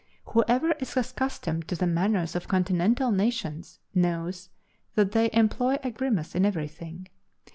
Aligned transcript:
Whoever 0.29 0.71
is 0.79 0.97
accustomed 0.97 1.67
to 1.67 1.75
the 1.75 1.85
manners 1.85 2.35
of 2.35 2.47
Continental 2.47 3.11
nations 3.11 3.77
knows 3.93 4.49
that 4.95 5.11
they 5.11 5.29
employ 5.31 5.77
a 5.83 5.91
grimace 5.91 6.33
in 6.33 6.43
everything. 6.43 7.07